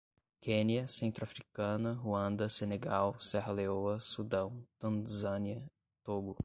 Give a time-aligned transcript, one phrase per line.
[0.39, 5.63] Quenia, Centro-Africana, Ruanda, Senegal, Serra Leoa, Sudão, Tanzânia,
[6.03, 6.35] Togo